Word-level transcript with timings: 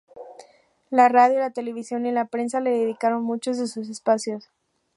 La 0.89 1.09
radio, 1.09 1.37
la 1.37 1.51
televisión 1.51 2.07
y 2.07 2.11
la 2.11 2.25
prensa 2.25 2.59
le 2.59 2.71
dedicaron 2.71 3.21
muchos 3.21 3.59
de 3.59 3.67
sus 3.67 3.87
espacios. 3.87 4.49